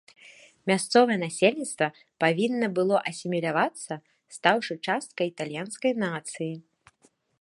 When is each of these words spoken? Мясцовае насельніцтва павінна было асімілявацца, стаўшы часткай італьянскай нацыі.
Мясцовае 0.69 1.17
насельніцтва 1.25 1.87
павінна 2.25 2.67
было 2.79 2.95
асімілявацца, 3.11 3.93
стаўшы 4.37 4.73
часткай 4.85 5.27
італьянскай 5.35 5.93
нацыі. 6.07 6.53